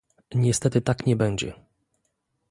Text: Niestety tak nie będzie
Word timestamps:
Niestety 0.35 0.81
tak 0.81 1.05
nie 1.05 1.15
będzie 1.15 1.53